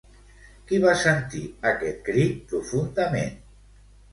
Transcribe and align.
Qui 0.69 0.77
va 0.85 0.95
sentir 1.01 1.41
aquest 1.73 2.01
crit 2.09 2.41
profundament? 2.55 3.37